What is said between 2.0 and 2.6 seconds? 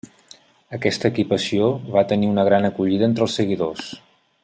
tenir una